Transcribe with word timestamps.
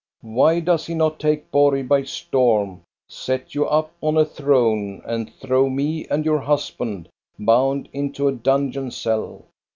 Why 0.23 0.61
does 0.61 0.87
he 0.87 0.95
not 0.95 1.19
take 1.19 1.51
Borg 1.51 1.87
by 1.87 2.05
storm, 2.05 2.81
set 3.07 3.53
you 3.53 3.67
up 3.67 3.91
on 4.01 4.17
a 4.17 4.25
throne, 4.25 5.03
and 5.05 5.31
throw 5.35 5.69
me 5.69 6.07
and 6.09 6.25
your 6.25 6.39
husband, 6.39 7.07
bound, 7.37 7.87
into 7.93 8.27
a 8.27 8.31
dun 8.31 8.71
geon 8.71 8.91
cell? 8.91 9.45